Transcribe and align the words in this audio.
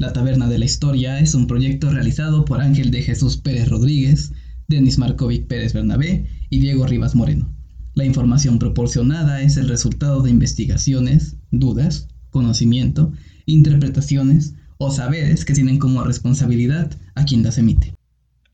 La 0.00 0.14
Taberna 0.14 0.48
de 0.48 0.58
la 0.58 0.64
Historia 0.64 1.20
es 1.20 1.34
un 1.34 1.46
proyecto 1.46 1.90
realizado 1.90 2.46
por 2.46 2.62
Ángel 2.62 2.90
de 2.90 3.02
Jesús 3.02 3.36
Pérez 3.36 3.68
Rodríguez, 3.68 4.32
Denis 4.66 4.96
Markovic 4.96 5.46
Pérez 5.46 5.74
Bernabé 5.74 6.26
y 6.48 6.60
Diego 6.60 6.86
Rivas 6.86 7.14
Moreno. 7.14 7.54
La 7.92 8.06
información 8.06 8.58
proporcionada 8.58 9.42
es 9.42 9.58
el 9.58 9.68
resultado 9.68 10.22
de 10.22 10.30
investigaciones, 10.30 11.36
dudas, 11.50 12.08
conocimiento, 12.30 13.12
interpretaciones 13.44 14.54
o 14.78 14.90
saberes 14.90 15.44
que 15.44 15.52
tienen 15.52 15.78
como 15.78 16.02
responsabilidad 16.02 16.98
a 17.14 17.26
quien 17.26 17.42
las 17.42 17.58
emite. 17.58 17.94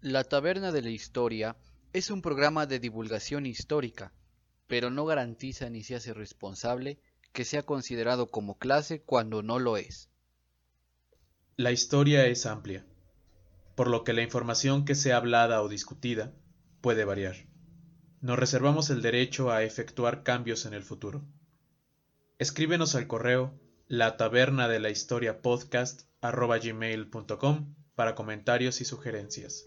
La 0.00 0.24
Taberna 0.24 0.72
de 0.72 0.82
la 0.82 0.90
Historia 0.90 1.56
es 1.92 2.10
un 2.10 2.22
programa 2.22 2.66
de 2.66 2.80
divulgación 2.80 3.46
histórica, 3.46 4.12
pero 4.66 4.90
no 4.90 5.04
garantiza 5.06 5.70
ni 5.70 5.84
se 5.84 5.94
hace 5.94 6.12
responsable 6.12 6.98
que 7.32 7.44
sea 7.44 7.62
considerado 7.62 8.32
como 8.32 8.58
clase 8.58 9.00
cuando 9.00 9.44
no 9.44 9.60
lo 9.60 9.76
es. 9.76 10.10
La 11.58 11.72
historia 11.72 12.26
es 12.26 12.44
amplia, 12.44 12.84
por 13.76 13.88
lo 13.88 14.04
que 14.04 14.12
la 14.12 14.20
información 14.20 14.84
que 14.84 14.94
sea 14.94 15.16
hablada 15.16 15.62
o 15.62 15.70
discutida 15.70 16.34
puede 16.82 17.06
variar. 17.06 17.46
Nos 18.20 18.38
reservamos 18.38 18.90
el 18.90 19.00
derecho 19.00 19.50
a 19.50 19.62
efectuar 19.62 20.22
cambios 20.22 20.66
en 20.66 20.74
el 20.74 20.82
futuro. 20.82 21.24
Escríbenos 22.38 22.94
al 22.94 23.06
correo 23.06 23.58
la 23.88 24.18
taberna 24.18 24.68
de 24.68 24.80
la 24.80 24.90
historia 24.90 25.40
podcast 25.40 26.02
para 27.94 28.14
comentarios 28.14 28.82
y 28.82 28.84
sugerencias. 28.84 29.66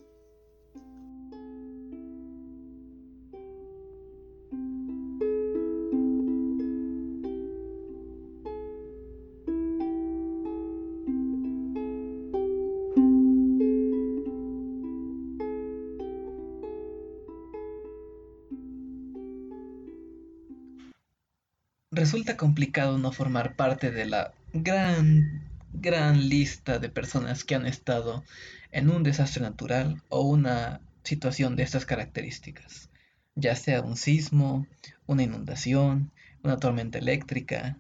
Complicado 22.40 22.98
no 22.98 23.12
formar 23.12 23.58
parte 23.58 23.92
de 23.92 24.06
la 24.06 24.34
gran, 24.54 25.44
gran 25.74 26.30
lista 26.30 26.80
de 26.80 26.88
personas 26.88 27.44
que 27.44 27.54
han 27.54 27.66
estado 27.66 28.24
en 28.72 28.90
un 28.90 29.04
desastre 29.04 29.42
natural 29.42 30.02
o 30.08 30.22
una 30.22 30.80
situación 31.04 31.58
de 31.58 31.64
estas 31.64 31.86
características, 31.86 32.90
ya 33.36 33.58
sea 33.58 33.82
un 33.82 33.98
sismo, 33.98 34.68
una 35.06 35.24
inundación, 35.24 36.12
una 36.42 36.56
tormenta 36.58 36.98
eléctrica, 36.98 37.78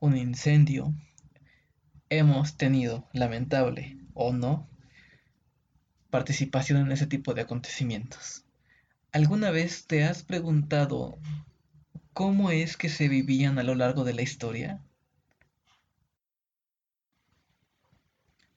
un 0.00 0.16
incendio. 0.16 0.94
Hemos 2.08 2.56
tenido, 2.56 3.06
lamentable 3.12 3.98
o 4.14 4.32
no, 4.32 4.66
participación 6.08 6.78
en 6.80 6.92
ese 6.92 7.06
tipo 7.06 7.34
de 7.34 7.42
acontecimientos. 7.42 8.44
¿Alguna 9.12 9.50
vez 9.50 9.86
te 9.86 10.04
has 10.04 10.22
preguntado 10.22 11.18
cómo 12.16 12.50
es 12.50 12.78
que 12.78 12.88
se 12.88 13.08
vivían 13.08 13.58
a 13.58 13.62
lo 13.62 13.74
largo 13.74 14.02
de 14.02 14.14
la 14.14 14.22
historia? 14.22 14.80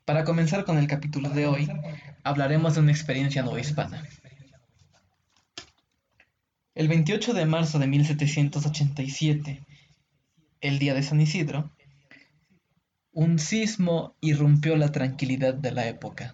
Para 0.05 0.23
comenzar 0.23 0.63
con 0.63 0.77
el 0.77 0.87
capítulo 0.87 1.29
de 1.29 1.45
hoy, 1.45 1.69
hablaremos 2.23 2.75
de 2.75 2.79
una 2.79 2.93
experiencia 2.93 3.45
hispana. 3.59 4.07
El 6.73 6.87
28 6.87 7.33
de 7.33 7.45
marzo 7.45 7.79
de 7.79 7.87
1787, 7.87 9.61
el 10.61 10.79
día 10.79 10.93
de 10.93 11.03
San 11.03 11.19
Isidro, 11.19 11.69
un 13.11 13.39
sismo 13.39 14.15
irrumpió 14.21 14.77
la 14.77 14.93
tranquilidad 14.93 15.53
de 15.53 15.73
la 15.73 15.85
época. 15.89 16.33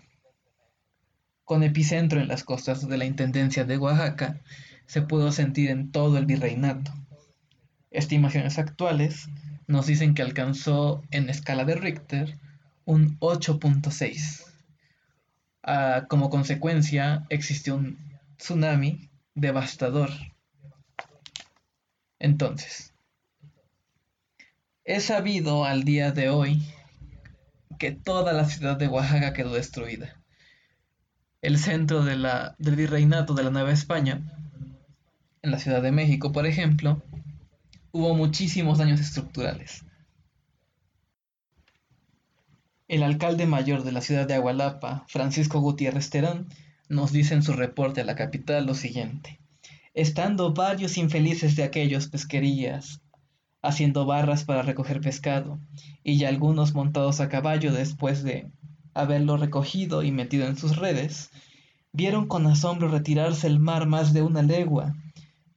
Con 1.44 1.64
epicentro 1.64 2.22
en 2.22 2.28
las 2.28 2.44
costas 2.44 2.88
de 2.88 2.98
la 2.98 3.06
Intendencia 3.06 3.64
de 3.64 3.80
Oaxaca, 3.80 4.42
se 4.86 5.02
pudo 5.02 5.32
sentir 5.32 5.72
en 5.72 5.92
todo 5.92 6.20
el 6.20 6.28
virreinato 6.28 6.94
Estimaciones 7.96 8.60
actuales 8.60 9.30
nos 9.68 9.88
dicen 9.88 10.14
que 10.14 10.22
alcanzó 10.22 11.02
en 11.12 11.30
escala 11.30 11.64
de 11.64 11.76
Richter 11.76 12.38
un 12.84 13.18
8.6. 13.20 14.44
Ah, 15.64 16.06
como 16.10 16.30
consecuencia, 16.30 17.26
existió 17.30 17.76
un 17.78 17.98
tsunami 18.38 19.10
devastador. 19.34 20.10
Entonces, 22.20 22.94
es 24.84 25.06
sabido 25.06 25.64
al 25.64 25.84
día 25.86 26.12
de 26.12 26.30
hoy 26.30 26.64
que 27.80 27.92
toda 27.92 28.34
la 28.34 28.44
ciudad 28.44 28.76
de 28.76 28.90
Oaxaca 28.90 29.32
quedó 29.32 29.54
destruida. 29.54 30.20
El 31.42 31.58
centro 31.58 32.04
del 32.04 32.28
virreinato 32.60 33.34
de 33.36 33.44
la 33.44 33.52
Nueva 33.52 33.72
España, 33.72 34.22
en 35.42 35.52
la 35.52 35.60
Ciudad 35.60 35.82
de 35.82 35.92
México, 35.92 36.32
por 36.32 36.46
ejemplo, 36.46 37.02
hubo 37.96 38.14
muchísimos 38.14 38.78
daños 38.78 39.00
estructurales. 39.00 39.86
El 42.90 43.04
alcalde 43.04 43.46
mayor 43.46 43.84
de 43.84 43.94
la 43.94 44.02
ciudad 44.02 44.28
de 44.28 44.34
Agualapa, 44.34 45.06
Francisco 45.08 45.62
Gutiérrez 45.62 46.10
Terán, 46.10 46.50
nos 46.90 47.14
dice 47.14 47.36
en 47.36 47.42
su 47.42 47.54
reporte 47.54 48.02
a 48.02 48.04
la 48.04 48.16
capital 48.16 48.66
lo 48.66 48.76
siguiente. 48.76 49.40
Estando 49.94 50.54
varios 50.54 50.98
infelices 50.98 51.56
de 51.56 51.64
aquellos 51.64 52.08
pesquerías, 52.08 53.00
haciendo 53.62 54.06
barras 54.06 54.44
para 54.44 54.62
recoger 54.62 55.00
pescado, 55.00 55.58
y 56.04 56.18
ya 56.18 56.28
algunos 56.28 56.74
montados 56.74 57.22
a 57.22 57.30
caballo 57.30 57.72
después 57.72 58.24
de 58.24 58.52
haberlo 58.94 59.38
recogido 59.38 60.04
y 60.04 60.12
metido 60.12 60.48
en 60.48 60.58
sus 60.58 60.76
redes, 60.76 61.30
vieron 61.94 62.28
con 62.28 62.46
asombro 62.46 62.90
retirarse 62.90 63.48
el 63.48 63.60
mar 63.60 63.88
más 63.88 64.12
de 64.12 64.22
una 64.22 64.42
legua, 64.42 64.98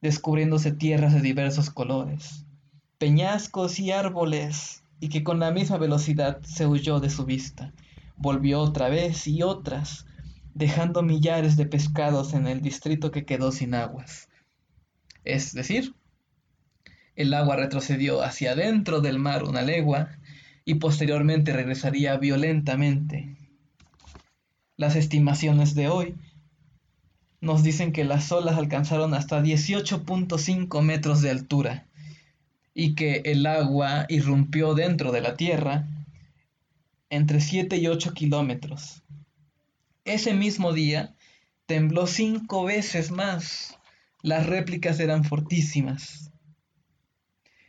descubriéndose 0.01 0.71
tierras 0.71 1.13
de 1.13 1.21
diversos 1.21 1.69
colores, 1.69 2.45
peñascos 2.97 3.79
y 3.79 3.91
árboles, 3.91 4.83
y 4.99 5.09
que 5.09 5.23
con 5.23 5.39
la 5.39 5.51
misma 5.51 5.77
velocidad 5.77 6.41
se 6.43 6.67
huyó 6.67 6.99
de 6.99 7.09
su 7.09 7.25
vista. 7.25 7.73
Volvió 8.17 8.59
otra 8.59 8.89
vez 8.89 9.27
y 9.27 9.43
otras, 9.43 10.05
dejando 10.53 11.01
millares 11.01 11.55
de 11.55 11.65
pescados 11.65 12.33
en 12.33 12.47
el 12.47 12.61
distrito 12.61 13.11
que 13.11 13.25
quedó 13.25 13.51
sin 13.51 13.73
aguas. 13.73 14.27
Es 15.23 15.53
decir, 15.53 15.93
el 17.15 17.33
agua 17.33 17.55
retrocedió 17.55 18.21
hacia 18.21 18.51
adentro 18.51 19.01
del 19.01 19.19
mar 19.19 19.43
una 19.43 19.61
legua 19.61 20.09
y 20.65 20.75
posteriormente 20.75 21.53
regresaría 21.53 22.17
violentamente. 22.17 23.35
Las 24.75 24.95
estimaciones 24.95 25.75
de 25.75 25.89
hoy 25.89 26.15
nos 27.41 27.63
dicen 27.63 27.91
que 27.93 28.03
las 28.03 28.31
olas 28.31 28.57
alcanzaron 28.57 29.13
hasta 29.13 29.41
18.5 29.41 30.81
metros 30.81 31.21
de 31.21 31.29
altura 31.29 31.87
y 32.73 32.95
que 32.95 33.21
el 33.25 33.45
agua 33.45 34.05
irrumpió 34.09 34.73
dentro 34.73 35.11
de 35.11 35.21
la 35.21 35.35
tierra 35.35 35.87
entre 37.09 37.41
7 37.41 37.77
y 37.77 37.87
8 37.87 38.13
kilómetros. 38.13 39.03
Ese 40.05 40.33
mismo 40.33 40.73
día 40.73 41.15
tembló 41.65 42.07
cinco 42.07 42.63
veces 42.65 43.11
más. 43.11 43.77
Las 44.21 44.47
réplicas 44.47 44.99
eran 44.99 45.23
fortísimas. 45.23 46.31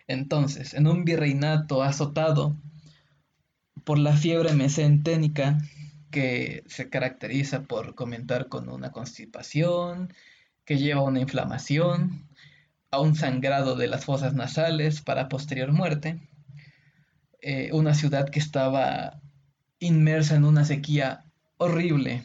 Entonces, 0.07 0.75
en 0.75 0.87
un 0.87 1.05
virreinato 1.05 1.83
azotado 1.83 2.57
por 3.85 3.99
la 3.99 4.17
fiebre 4.17 4.55
mesenténica, 4.55 5.59
que 6.11 6.65
se 6.67 6.89
caracteriza 6.91 7.63
por 7.63 7.95
comentar 7.95 8.49
con 8.49 8.69
una 8.69 8.93
constipación, 8.93 10.13
que 10.65 10.79
lleva 10.79 11.03
una 11.03 11.21
inflamación, 11.21 12.29
a 12.91 13.01
un 13.01 13.15
sangrado 13.15 13.77
de 13.77 13.87
las 13.87 14.05
fosas 14.05 14.35
nasales 14.35 15.01
para 15.01 15.29
posterior 15.29 15.73
muerte, 15.73 16.21
eh, 17.41 17.71
una 17.73 17.95
ciudad 17.95 18.29
que 18.29 18.41
estaba 18.41 19.21
inmersa 19.79 20.35
en 20.35 20.45
una 20.45 20.65
sequía 20.65 21.25
horrible, 21.57 22.25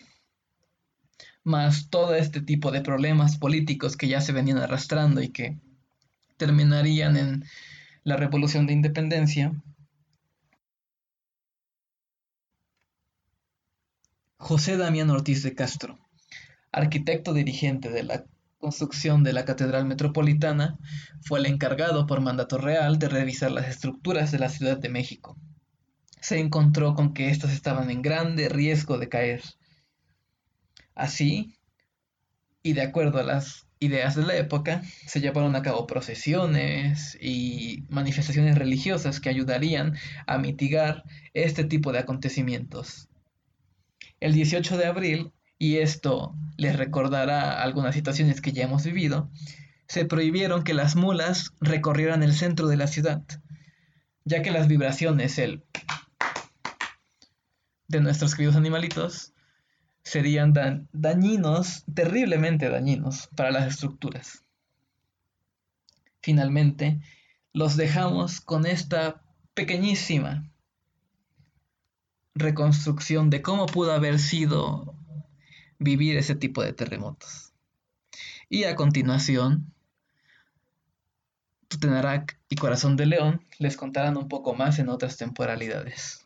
más 1.43 1.89
todo 1.89 2.15
este 2.15 2.41
tipo 2.41 2.71
de 2.71 2.81
problemas 2.81 3.37
políticos 3.37 3.95
que 3.95 4.07
ya 4.07 4.19
se 4.21 4.33
venían 4.33 4.57
arrastrando 4.57 5.21
y 5.21 5.29
que 5.29 5.57
terminarían 6.37 7.17
en 7.17 7.45
la 8.03 8.17
revolución 8.17 8.65
de 8.65 8.73
independencia, 8.73 9.53
José 14.37 14.75
Damián 14.75 15.09
Ortiz 15.09 15.43
de 15.43 15.55
Castro, 15.55 15.97
arquitecto 16.71 17.33
dirigente 17.33 17.89
de 17.89 18.03
la 18.03 18.25
construcción 18.59 19.23
de 19.23 19.31
la 19.31 19.45
Catedral 19.45 19.85
Metropolitana, 19.85 20.77
fue 21.21 21.39
el 21.39 21.45
encargado 21.45 22.05
por 22.05 22.19
mandato 22.19 22.57
real 22.57 22.99
de 22.99 23.07
revisar 23.07 23.51
las 23.51 23.69
estructuras 23.69 24.31
de 24.31 24.39
la 24.39 24.49
Ciudad 24.49 24.77
de 24.77 24.89
México. 24.89 25.37
Se 26.19 26.37
encontró 26.39 26.95
con 26.95 27.13
que 27.13 27.29
éstas 27.29 27.53
estaban 27.53 27.89
en 27.89 28.01
grande 28.01 28.49
riesgo 28.49 28.97
de 28.97 29.07
caer. 29.07 29.41
Así, 30.95 31.57
y 32.61 32.73
de 32.73 32.81
acuerdo 32.81 33.19
a 33.19 33.23
las 33.23 33.67
ideas 33.79 34.15
de 34.15 34.23
la 34.23 34.35
época, 34.35 34.83
se 35.07 35.21
llevaron 35.21 35.55
a 35.55 35.61
cabo 35.61 35.87
procesiones 35.87 37.17
y 37.21 37.85
manifestaciones 37.89 38.57
religiosas 38.57 39.21
que 39.21 39.29
ayudarían 39.29 39.95
a 40.27 40.37
mitigar 40.37 41.03
este 41.33 41.63
tipo 41.63 41.93
de 41.93 41.99
acontecimientos. 41.99 43.07
El 44.19 44.33
18 44.33 44.77
de 44.77 44.85
abril, 44.85 45.33
y 45.57 45.77
esto 45.77 46.35
les 46.57 46.75
recordará 46.75 47.61
algunas 47.61 47.95
situaciones 47.95 48.41
que 48.41 48.51
ya 48.51 48.63
hemos 48.63 48.83
vivido, 48.83 49.29
se 49.87 50.05
prohibieron 50.05 50.63
que 50.63 50.73
las 50.73 50.95
mulas 50.95 51.51
recorrieran 51.61 52.23
el 52.23 52.33
centro 52.33 52.67
de 52.67 52.77
la 52.77 52.87
ciudad, 52.87 53.23
ya 54.23 54.41
que 54.41 54.51
las 54.51 54.67
vibraciones 54.67 55.37
el 55.37 55.63
de 57.87 58.01
nuestros 58.01 58.33
queridos 58.33 58.55
animalitos 58.55 59.33
serían 60.03 60.53
dañinos, 60.91 61.83
terriblemente 61.93 62.69
dañinos 62.69 63.29
para 63.35 63.51
las 63.51 63.67
estructuras. 63.67 64.43
Finalmente, 66.21 66.99
los 67.53 67.77
dejamos 67.77 68.41
con 68.41 68.65
esta 68.65 69.21
pequeñísima 69.53 70.51
reconstrucción 72.35 73.29
de 73.29 73.41
cómo 73.41 73.65
pudo 73.65 73.93
haber 73.93 74.19
sido 74.19 74.93
vivir 75.79 76.17
ese 76.17 76.35
tipo 76.35 76.61
de 76.61 76.73
terremotos. 76.73 77.53
Y 78.49 78.65
a 78.65 78.75
continuación, 78.75 79.73
Tutenarak 81.67 82.39
y 82.49 82.57
Corazón 82.57 82.95
de 82.97 83.07
León 83.07 83.41
les 83.57 83.77
contarán 83.77 84.17
un 84.17 84.27
poco 84.27 84.53
más 84.53 84.79
en 84.79 84.89
otras 84.89 85.17
temporalidades. 85.17 86.25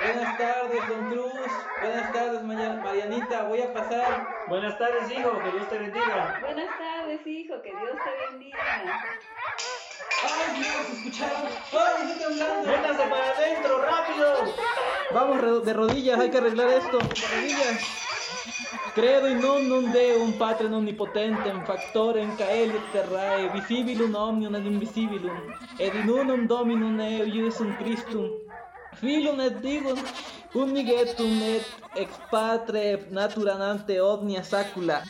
Buenas 0.00 0.38
tardes, 0.38 0.88
don 0.88 1.10
Cruz. 1.10 1.50
Buenas 1.80 2.12
tardes, 2.12 2.42
Marianita. 2.44 3.42
Voy 3.44 3.62
a 3.62 3.72
pasar. 3.72 4.28
Buenas 4.48 4.78
tardes, 4.78 5.10
hijo. 5.10 5.38
Que 5.42 5.50
Dios 5.50 5.68
te 5.68 5.78
bendiga. 5.78 6.38
Buenas 6.40 6.78
tardes, 6.78 7.26
hijo. 7.26 7.62
Que 7.62 7.70
Dios 7.70 7.96
te 8.04 8.30
bendiga. 8.30 8.58
¡Ay, 10.22 10.60
Dios! 10.60 10.98
¿Escucharon? 10.98 11.42
¡Ay, 11.72 12.10
estoy 12.10 12.26
temblando! 12.26 12.68
¡Métase 12.68 13.08
para 13.08 13.28
adentro, 13.30 13.82
rápido! 13.82 14.54
Vamos 15.12 15.64
de 15.64 15.72
rodillas, 15.72 16.18
hay 16.18 16.30
que 16.30 16.38
arreglar 16.38 16.68
esto. 16.68 16.98
De 16.98 17.04
rodillas. 17.04 18.08
Credo 18.94 19.28
in 19.28 19.40
non 19.40 19.92
Deum, 19.92 20.32
Patrem 20.32 20.74
omnipotentem, 20.74 21.64
factorem 21.64 22.34
caelit 22.36 22.82
terrae, 22.90 23.48
visibilum 23.50 24.14
omnium 24.14 24.56
et 24.56 24.66
invisibilum, 24.66 25.54
et 25.78 25.94
in 25.94 26.10
unum 26.10 26.46
Dominum 26.48 26.98
Jesum 27.30 27.72
Christum, 27.76 28.28
Filum 29.00 29.38
et 29.40 29.60
digun, 29.62 29.98
unigetum 30.54 31.42
et 31.46 31.66
ex 32.02 32.10
patre 32.30 32.82
naturanante 33.14 34.00
omnia 34.02 34.42
sacula. 34.42 35.02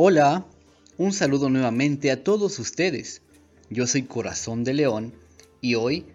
Hola, 0.00 0.46
un 0.96 1.12
saludo 1.12 1.50
nuevamente 1.50 2.12
a 2.12 2.22
todos 2.22 2.60
ustedes. 2.60 3.20
Yo 3.68 3.88
soy 3.88 4.02
Corazón 4.04 4.62
de 4.62 4.72
León 4.72 5.12
y 5.60 5.74
hoy 5.74 6.06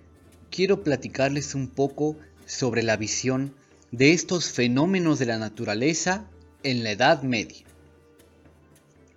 quiero 0.49 0.85
platicarles 0.85 1.53
un 1.53 1.67
poco 1.67 2.15
sobre 2.45 2.81
la 2.81 2.95
visión 2.95 3.53
de 3.91 4.13
estos 4.13 4.49
fenómenos 4.49 5.19
de 5.19 5.25
la 5.25 5.37
naturaleza 5.37 6.29
en 6.63 6.85
la 6.85 6.91
Edad 6.91 7.23
Media. 7.23 7.65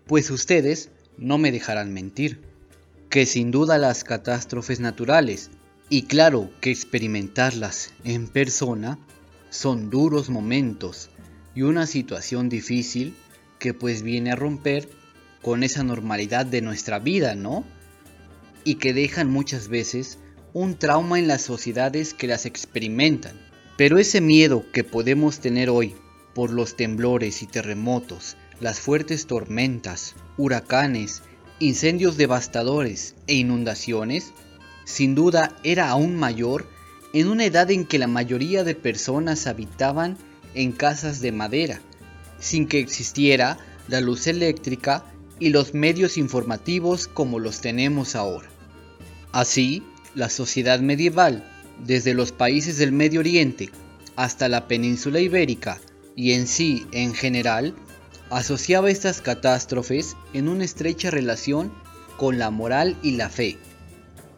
Pues 0.08 0.32
ustedes 0.32 0.90
no 1.16 1.38
me 1.38 1.52
dejarán 1.52 1.92
mentir, 1.92 2.40
que 3.08 3.24
sin 3.24 3.52
duda 3.52 3.78
las 3.78 4.02
catástrofes 4.02 4.80
naturales, 4.80 5.50
y 5.90 6.06
claro 6.06 6.50
que 6.60 6.72
experimentarlas 6.72 7.92
en 8.02 8.26
persona, 8.26 8.98
son 9.48 9.90
duros 9.90 10.28
momentos 10.28 11.08
y 11.54 11.62
una 11.62 11.86
situación 11.86 12.48
difícil 12.48 13.14
que 13.58 13.74
pues 13.74 14.02
viene 14.02 14.32
a 14.32 14.36
romper 14.36 14.88
con 15.42 15.62
esa 15.62 15.82
normalidad 15.84 16.46
de 16.46 16.60
nuestra 16.60 16.98
vida, 16.98 17.34
¿no? 17.34 17.64
Y 18.64 18.76
que 18.76 18.92
dejan 18.92 19.30
muchas 19.30 19.68
veces 19.68 20.18
un 20.52 20.76
trauma 20.76 21.18
en 21.18 21.28
las 21.28 21.42
sociedades 21.42 22.14
que 22.14 22.26
las 22.26 22.46
experimentan. 22.46 23.38
Pero 23.76 23.98
ese 23.98 24.20
miedo 24.20 24.64
que 24.72 24.84
podemos 24.84 25.40
tener 25.40 25.70
hoy 25.70 25.94
por 26.34 26.50
los 26.50 26.76
temblores 26.76 27.42
y 27.42 27.46
terremotos, 27.46 28.36
las 28.60 28.80
fuertes 28.80 29.26
tormentas, 29.26 30.14
huracanes, 30.36 31.22
incendios 31.58 32.16
devastadores 32.16 33.14
e 33.26 33.34
inundaciones, 33.34 34.32
sin 34.84 35.14
duda 35.14 35.54
era 35.62 35.90
aún 35.90 36.16
mayor 36.16 36.66
en 37.12 37.28
una 37.28 37.44
edad 37.44 37.70
en 37.70 37.86
que 37.86 37.98
la 37.98 38.06
mayoría 38.06 38.64
de 38.64 38.74
personas 38.74 39.46
habitaban 39.46 40.16
en 40.54 40.72
casas 40.72 41.20
de 41.20 41.32
madera, 41.32 41.80
sin 42.38 42.66
que 42.66 42.80
existiera 42.80 43.58
la 43.88 44.00
luz 44.00 44.26
eléctrica 44.26 45.04
y 45.38 45.50
los 45.50 45.74
medios 45.74 46.16
informativos 46.16 47.08
como 47.08 47.38
los 47.38 47.60
tenemos 47.60 48.14
ahora. 48.14 48.48
Así, 49.32 49.82
la 50.14 50.30
sociedad 50.30 50.80
medieval, 50.80 51.44
desde 51.84 52.14
los 52.14 52.32
países 52.32 52.78
del 52.78 52.92
Medio 52.92 53.20
Oriente 53.20 53.70
hasta 54.16 54.48
la 54.48 54.66
península 54.66 55.20
ibérica 55.20 55.78
y 56.14 56.32
en 56.32 56.46
sí 56.46 56.86
en 56.92 57.14
general, 57.14 57.74
asociaba 58.30 58.90
estas 58.90 59.20
catástrofes 59.20 60.16
en 60.32 60.48
una 60.48 60.64
estrecha 60.64 61.10
relación 61.10 61.70
con 62.16 62.38
la 62.38 62.50
moral 62.50 62.96
y 63.02 63.12
la 63.12 63.28
fe, 63.28 63.58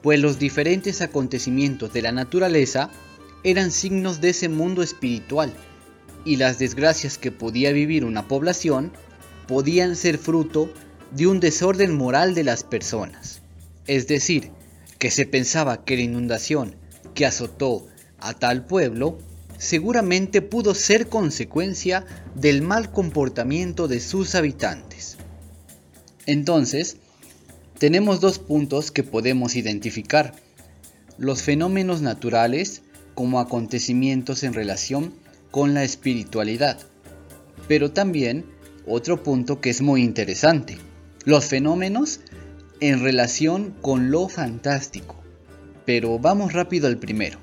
pues 0.02 0.18
los 0.20 0.38
diferentes 0.38 1.00
acontecimientos 1.00 1.92
de 1.92 2.02
la 2.02 2.12
naturaleza 2.12 2.90
eran 3.44 3.70
signos 3.70 4.20
de 4.20 4.30
ese 4.30 4.48
mundo 4.48 4.82
espiritual 4.82 5.54
y 6.24 6.36
las 6.36 6.58
desgracias 6.58 7.18
que 7.18 7.32
podía 7.32 7.72
vivir 7.72 8.04
una 8.04 8.28
población 8.28 8.92
podían 9.46 9.96
ser 9.96 10.18
fruto 10.18 10.72
de 11.10 11.26
un 11.26 11.40
desorden 11.40 11.96
moral 11.96 12.34
de 12.34 12.44
las 12.44 12.64
personas. 12.64 13.40
Es 13.86 14.06
decir, 14.06 14.50
que 14.98 15.10
se 15.10 15.26
pensaba 15.26 15.84
que 15.84 15.96
la 15.96 16.02
inundación 16.02 16.76
que 17.14 17.26
azotó 17.26 17.86
a 18.18 18.34
tal 18.34 18.66
pueblo 18.66 19.18
seguramente 19.58 20.42
pudo 20.42 20.74
ser 20.74 21.08
consecuencia 21.08 22.04
del 22.34 22.62
mal 22.62 22.92
comportamiento 22.92 23.88
de 23.88 24.00
sus 24.00 24.34
habitantes. 24.34 25.16
Entonces, 26.26 26.96
tenemos 27.78 28.20
dos 28.20 28.38
puntos 28.38 28.90
que 28.90 29.02
podemos 29.02 29.56
identificar. 29.56 30.34
Los 31.16 31.42
fenómenos 31.42 32.02
naturales 32.02 32.82
como 33.14 33.40
acontecimientos 33.40 34.42
en 34.42 34.52
relación 34.52 35.12
con 35.50 35.74
la 35.74 35.84
espiritualidad. 35.84 36.78
Pero 37.66 37.92
también 37.92 38.44
otro 38.86 39.22
punto 39.22 39.60
que 39.60 39.70
es 39.70 39.82
muy 39.82 40.02
interesante, 40.02 40.78
los 41.24 41.44
fenómenos 41.44 42.20
en 42.80 43.02
relación 43.02 43.74
con 43.82 44.10
lo 44.10 44.28
fantástico. 44.28 45.16
Pero 45.84 46.18
vamos 46.18 46.52
rápido 46.52 46.86
al 46.86 46.98
primero. 46.98 47.38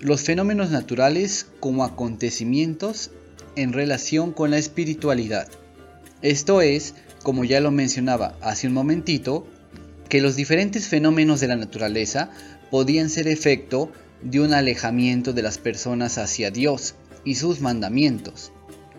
Los 0.00 0.22
fenómenos 0.22 0.70
naturales 0.70 1.46
como 1.60 1.84
acontecimientos 1.84 3.10
en 3.56 3.72
relación 3.72 4.32
con 4.32 4.50
la 4.50 4.58
espiritualidad. 4.58 5.48
Esto 6.22 6.62
es, 6.62 6.94
como 7.22 7.44
ya 7.44 7.60
lo 7.60 7.70
mencionaba 7.70 8.34
hace 8.40 8.66
un 8.66 8.72
momentito, 8.72 9.46
que 10.08 10.20
los 10.20 10.36
diferentes 10.36 10.88
fenómenos 10.88 11.40
de 11.40 11.48
la 11.48 11.56
naturaleza 11.56 12.30
podían 12.70 13.10
ser 13.10 13.28
efecto 13.28 13.92
de 14.22 14.40
un 14.40 14.52
alejamiento 14.54 15.32
de 15.32 15.42
las 15.42 15.58
personas 15.58 16.18
hacia 16.18 16.50
Dios 16.50 16.94
y 17.24 17.36
sus 17.36 17.60
mandamientos. 17.60 18.52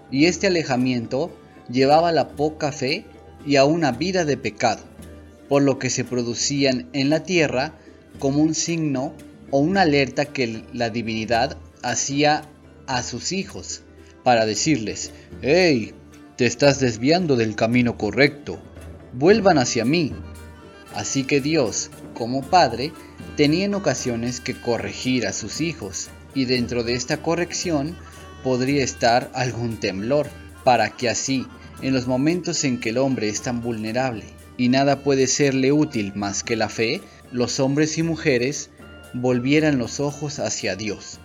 Y 0.10 0.26
este 0.26 0.48
alejamiento 0.48 1.32
llevaba 1.70 2.12
la 2.12 2.30
poca 2.30 2.72
fe 2.72 3.06
y 3.46 3.56
a 3.56 3.66
una 3.66 3.92
vida 3.92 4.26
de 4.26 4.38
pecado, 4.38 4.84
por 5.50 5.62
lo 5.62 5.80
que 5.80 5.90
se 5.90 6.04
producían 6.04 6.90
en 6.94 7.10
la 7.10 7.24
tierra 7.24 7.74
como 8.20 8.42
un 8.42 8.54
signo 8.54 9.14
o 9.50 9.60
una 9.60 9.82
alerta 9.82 10.26
que 10.26 10.64
la 10.74 10.90
divinidad 10.90 11.58
hacía 11.84 12.44
a 12.88 13.04
sus 13.04 13.32
hijos 13.32 13.84
para 14.24 14.46
decirles, 14.46 15.12
hey, 15.42 15.94
te 16.36 16.46
estás 16.46 16.80
desviando 16.80 17.36
del 17.36 17.56
camino 17.56 17.98
correcto, 17.98 18.60
vuelvan 19.14 19.58
hacia 19.58 19.86
mí. 19.86 20.14
Así 20.94 21.24
que 21.24 21.42
Dios, 21.42 21.90
como 22.14 22.42
Padre, 22.42 22.92
tenía 23.38 23.66
en 23.66 23.76
ocasiones 23.76 24.40
que 24.40 24.60
corregir 24.60 25.26
a 25.26 25.34
sus 25.34 25.62
hijos, 25.62 26.10
y 26.34 26.46
dentro 26.46 26.84
de 26.84 26.94
esta 26.94 27.18
corrección 27.18 27.98
podría 28.44 28.84
estar 28.84 29.30
algún 29.34 29.80
temblor, 29.80 30.28
para 30.64 30.90
que 30.90 31.10
así, 31.10 31.46
en 31.82 31.94
los 31.94 32.08
momentos 32.08 32.64
en 32.64 32.80
que 32.80 32.90
el 32.90 32.98
hombre 32.98 33.30
es 33.30 33.42
tan 33.42 33.62
vulnerable 33.62 34.24
y 34.58 34.70
nada 34.70 35.04
puede 35.04 35.28
serle 35.28 35.72
útil 35.72 36.14
más 36.16 36.44
que 36.44 36.56
la 36.56 36.70
fe, 36.70 37.02
los 37.32 37.60
hombres 37.60 37.98
y 37.98 38.04
mujeres 38.04 38.70
volvieran 39.14 39.78
los 39.78 40.00
ojos 40.00 40.40
hacia 40.40 40.76
Dios. 40.76 41.20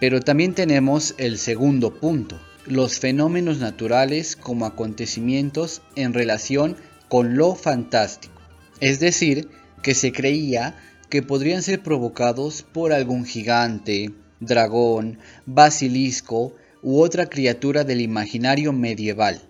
Pero 0.00 0.20
también 0.20 0.54
tenemos 0.54 1.14
el 1.18 1.38
segundo 1.38 1.94
punto, 1.98 2.40
los 2.64 3.00
fenómenos 3.00 3.58
naturales 3.58 4.36
como 4.36 4.66
acontecimientos 4.66 5.82
en 5.96 6.14
relación 6.14 6.76
con 7.08 7.36
lo 7.36 7.54
fantástico. 7.54 8.34
Es 8.80 9.00
decir, 9.00 9.48
que 9.82 9.94
se 9.94 10.12
creía 10.12 10.76
que 11.10 11.22
podrían 11.22 11.62
ser 11.62 11.82
provocados 11.82 12.62
por 12.62 12.92
algún 12.92 13.24
gigante, 13.24 14.12
dragón, 14.40 15.18
basilisco 15.46 16.54
u 16.82 17.00
otra 17.00 17.28
criatura 17.28 17.84
del 17.84 18.00
imaginario 18.00 18.72
medieval. 18.72 19.42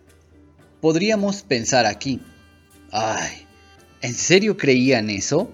Podríamos 0.80 1.42
pensar 1.42 1.86
aquí, 1.86 2.20
ay, 2.90 3.46
¿en 4.00 4.14
serio 4.14 4.56
creían 4.56 5.10
eso? 5.10 5.50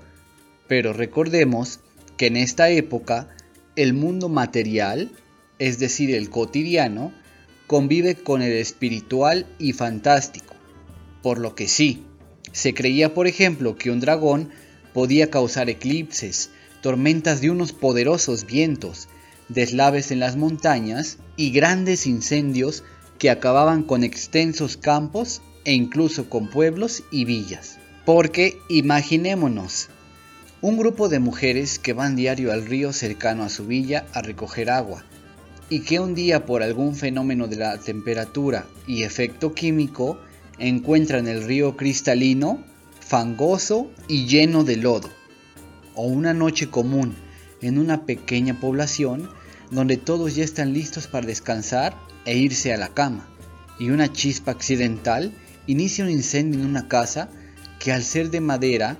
Pero 0.68 0.92
recordemos 0.92 1.80
que 2.16 2.26
en 2.26 2.36
esta 2.36 2.70
época 2.70 3.28
el 3.76 3.92
mundo 3.92 4.28
material, 4.28 5.10
es 5.58 5.78
decir, 5.78 6.14
el 6.14 6.30
cotidiano, 6.30 7.12
convive 7.66 8.14
con 8.14 8.42
el 8.42 8.52
espiritual 8.52 9.46
y 9.58 9.72
fantástico. 9.72 10.54
Por 11.22 11.38
lo 11.38 11.54
que 11.54 11.66
sí, 11.66 12.04
se 12.52 12.74
creía 12.74 13.14
por 13.14 13.26
ejemplo 13.26 13.76
que 13.76 13.90
un 13.90 14.00
dragón 14.00 14.50
podía 14.92 15.30
causar 15.30 15.68
eclipses, 15.70 16.50
tormentas 16.82 17.40
de 17.40 17.50
unos 17.50 17.72
poderosos 17.72 18.46
vientos, 18.46 19.08
deslaves 19.48 20.10
en 20.10 20.20
las 20.20 20.36
montañas 20.36 21.18
y 21.36 21.50
grandes 21.50 22.06
incendios 22.06 22.84
que 23.18 23.30
acababan 23.30 23.82
con 23.82 24.04
extensos 24.04 24.76
campos 24.76 25.42
e 25.64 25.72
incluso 25.72 26.28
con 26.28 26.48
pueblos 26.48 27.02
y 27.10 27.24
villas. 27.24 27.78
Porque 28.04 28.58
imaginémonos, 28.68 29.88
un 30.60 30.76
grupo 30.76 31.08
de 31.08 31.18
mujeres 31.18 31.78
que 31.78 31.92
van 31.92 32.16
diario 32.16 32.52
al 32.52 32.66
río 32.66 32.92
cercano 32.92 33.44
a 33.44 33.48
su 33.48 33.66
villa 33.66 34.06
a 34.12 34.22
recoger 34.22 34.70
agua, 34.70 35.04
y 35.70 35.80
que 35.80 36.00
un 36.00 36.14
día 36.14 36.44
por 36.44 36.62
algún 36.62 36.94
fenómeno 36.94 37.46
de 37.46 37.56
la 37.56 37.78
temperatura 37.78 38.66
y 38.86 39.02
efecto 39.02 39.54
químico 39.54 40.18
encuentran 40.58 41.26
el 41.26 41.44
río 41.44 41.76
cristalino, 41.76 42.62
fangoso 43.00 43.90
y 44.08 44.26
lleno 44.26 44.64
de 44.64 44.76
lodo. 44.76 45.08
O 45.94 46.06
una 46.06 46.34
noche 46.34 46.68
común 46.68 47.14
en 47.66 47.78
una 47.78 48.04
pequeña 48.06 48.60
población 48.60 49.28
donde 49.70 49.96
todos 49.96 50.34
ya 50.34 50.44
están 50.44 50.72
listos 50.72 51.06
para 51.06 51.26
descansar 51.26 51.96
e 52.26 52.36
irse 52.36 52.72
a 52.72 52.76
la 52.76 52.88
cama, 52.88 53.26
y 53.78 53.90
una 53.90 54.12
chispa 54.12 54.52
accidental 54.52 55.32
inicia 55.66 56.04
un 56.04 56.10
incendio 56.10 56.60
en 56.60 56.66
una 56.66 56.88
casa 56.88 57.30
que 57.80 57.92
al 57.92 58.02
ser 58.02 58.30
de 58.30 58.40
madera, 58.40 58.96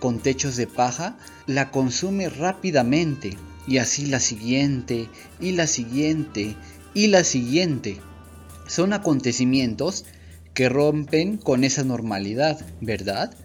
con 0.00 0.20
techos 0.20 0.56
de 0.56 0.66
paja, 0.66 1.16
la 1.46 1.70
consume 1.70 2.28
rápidamente, 2.28 3.36
y 3.66 3.78
así 3.78 4.06
la 4.06 4.20
siguiente, 4.20 5.08
y 5.40 5.52
la 5.52 5.66
siguiente, 5.66 6.56
y 6.94 7.08
la 7.08 7.24
siguiente. 7.24 8.00
Son 8.66 8.92
acontecimientos 8.92 10.04
que 10.52 10.68
rompen 10.68 11.36
con 11.36 11.64
esa 11.64 11.84
normalidad, 11.84 12.64
¿verdad? 12.80 13.36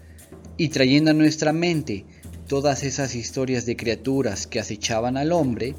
Y 0.56 0.68
trayendo 0.68 1.10
a 1.10 1.14
nuestra 1.14 1.52
mente 1.52 2.04
todas 2.50 2.82
esas 2.82 3.14
historias 3.14 3.64
de 3.64 3.76
criaturas 3.76 4.48
que 4.48 4.58
acechaban 4.58 5.16
al 5.16 5.30
hombre, 5.30 5.76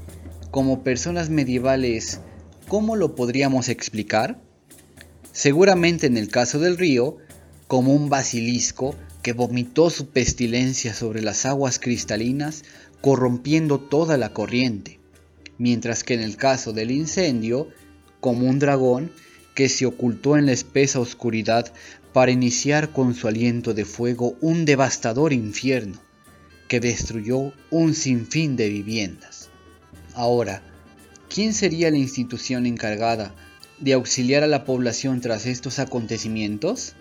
como 0.52 0.84
personas 0.84 1.30
medievales, 1.30 2.22
¿cómo 2.70 2.96
lo 2.96 3.14
podríamos 3.14 3.68
explicar? 3.68 4.40
Seguramente 5.34 6.08
en 6.08 6.16
el 6.16 6.30
caso 6.30 6.60
del 6.60 6.78
río, 6.78 7.18
como 7.68 7.94
un 7.94 8.08
basilisco 8.08 8.96
que 9.22 9.34
vomitó 9.34 9.90
su 9.90 10.12
pestilencia 10.12 10.94
sobre 10.94 11.22
las 11.22 11.46
aguas 11.46 11.78
cristalinas, 11.78 12.64
corrompiendo 13.02 13.78
toda 13.78 14.16
la 14.16 14.30
corriente, 14.32 15.02
mientras 15.58 16.06
que 16.06 16.14
en 16.14 16.22
el 16.22 16.38
caso 16.38 16.72
del 16.72 16.92
incendio, 16.92 17.68
como 18.22 18.48
un 18.48 18.60
dragón 18.60 19.12
que 19.56 19.68
se 19.68 19.86
ocultó 19.86 20.38
en 20.38 20.46
la 20.46 20.54
espesa 20.54 21.02
oscuridad 21.02 21.74
para 22.14 22.32
iniciar 22.32 22.94
con 22.94 23.14
su 23.14 23.28
aliento 23.28 23.74
de 23.74 23.84
fuego 23.84 24.38
un 24.40 24.64
devastador 24.64 25.34
infierno 25.34 26.00
que 26.72 26.80
destruyó 26.80 27.52
un 27.70 27.94
sinfín 27.94 28.56
de 28.56 28.70
viviendas. 28.70 29.50
Ahora, 30.14 30.62
¿quién 31.28 31.54
sería 31.54 31.92
la 31.92 31.98
institución 31.98 32.66
encargada 32.66 33.36
de 33.80 33.92
auxiliar 33.92 34.42
a 34.44 34.48
la 34.48 34.64
población 34.64 35.20
tras 35.20 35.48
estos 35.48 35.80
acontecimientos? 35.80 36.96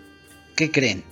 ¿Qué 0.57 0.71
creen? 0.71 1.05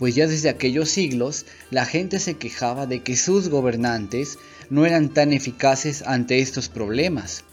Pues 0.00 0.16
ya 0.16 0.26
desde 0.26 0.48
aquellos 0.48 0.90
siglos 0.90 1.46
la 1.70 1.84
gente 1.84 2.18
se 2.18 2.34
quejaba 2.34 2.86
de 2.86 3.04
que 3.04 3.14
sus 3.14 3.50
gobernantes 3.50 4.36
no 4.68 4.84
eran 4.84 5.14
tan 5.14 5.32
eficaces 5.32 6.02
ante 6.02 6.40
estos 6.40 6.68
problemas, 6.68 7.44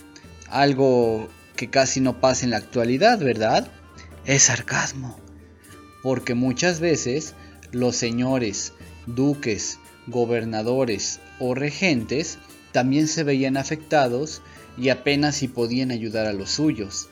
algo 0.49 1.29
que 1.55 1.69
casi 1.69 2.01
no 2.01 2.19
pasa 2.19 2.45
en 2.45 2.49
la 2.49 2.57
actualidad, 2.57 3.19
¿verdad? 3.19 3.71
Es 4.25 4.41
sarcasmo, 4.41 5.15
porque 6.01 6.33
muchas 6.33 6.79
veces 6.79 7.35
los 7.71 7.95
señores, 7.95 8.73
duques, 9.05 9.77
gobernadores 10.07 11.19
o 11.39 11.53
regentes 11.55 12.37
también 12.71 13.07
se 13.07 13.23
veían 13.23 13.57
afectados 13.57 14.41
y 14.77 14.89
apenas 14.89 15.35
si 15.35 15.47
podían 15.47 15.91
ayudar 15.91 16.25
a 16.25 16.33
los 16.33 16.51
suyos. 16.51 17.09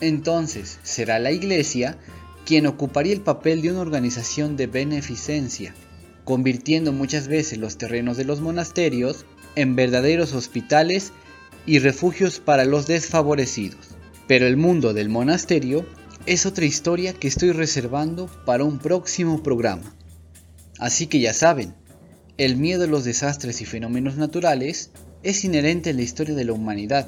Entonces, 0.00 0.78
será 0.82 1.18
la 1.18 1.32
Iglesia 1.32 1.98
quien 2.44 2.66
ocuparía 2.66 3.12
el 3.12 3.20
papel 3.20 3.62
de 3.62 3.70
una 3.70 3.80
organización 3.80 4.56
de 4.56 4.66
beneficencia, 4.66 5.74
convirtiendo 6.24 6.92
muchas 6.92 7.28
veces 7.28 7.58
los 7.58 7.78
terrenos 7.78 8.16
de 8.16 8.24
los 8.24 8.40
monasterios 8.40 9.24
en 9.56 9.76
verdaderos 9.76 10.34
hospitales 10.34 11.12
y 11.66 11.78
refugios 11.78 12.40
para 12.40 12.64
los 12.64 12.86
desfavorecidos. 12.86 13.96
Pero 14.26 14.46
el 14.46 14.56
mundo 14.56 14.94
del 14.94 15.08
monasterio 15.08 15.86
es 16.26 16.46
otra 16.46 16.64
historia 16.64 17.12
que 17.12 17.28
estoy 17.28 17.52
reservando 17.52 18.26
para 18.44 18.64
un 18.64 18.78
próximo 18.78 19.42
programa. 19.42 19.94
Así 20.78 21.06
que 21.06 21.20
ya 21.20 21.32
saben, 21.32 21.74
el 22.36 22.56
miedo 22.56 22.84
a 22.84 22.88
los 22.88 23.04
desastres 23.04 23.60
y 23.60 23.64
fenómenos 23.64 24.16
naturales 24.16 24.90
es 25.22 25.44
inherente 25.44 25.90
en 25.90 25.96
la 25.96 26.02
historia 26.02 26.34
de 26.34 26.44
la 26.44 26.52
humanidad 26.52 27.06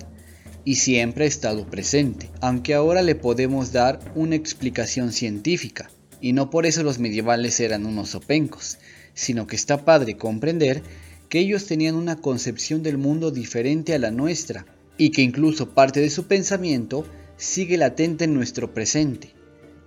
y 0.64 0.76
siempre 0.76 1.24
ha 1.24 1.28
estado 1.28 1.66
presente, 1.66 2.30
aunque 2.40 2.74
ahora 2.74 3.02
le 3.02 3.16
podemos 3.16 3.72
dar 3.72 4.00
una 4.14 4.36
explicación 4.36 5.12
científica, 5.12 5.90
y 6.20 6.32
no 6.32 6.50
por 6.50 6.66
eso 6.66 6.82
los 6.82 6.98
medievales 6.98 7.58
eran 7.60 7.86
unos 7.86 8.14
opencos, 8.14 8.78
sino 9.14 9.46
que 9.46 9.56
está 9.56 9.84
padre 9.84 10.16
comprender 10.16 10.82
que 11.28 11.40
ellos 11.40 11.66
tenían 11.66 11.94
una 11.94 12.16
concepción 12.16 12.82
del 12.82 12.98
mundo 12.98 13.30
diferente 13.30 13.94
a 13.94 13.98
la 13.98 14.10
nuestra, 14.10 14.66
y 14.98 15.10
que 15.10 15.22
incluso 15.22 15.70
parte 15.70 16.00
de 16.00 16.10
su 16.10 16.26
pensamiento 16.26 17.04
sigue 17.36 17.76
latente 17.76 18.24
en 18.24 18.34
nuestro 18.34 18.72
presente. 18.72 19.32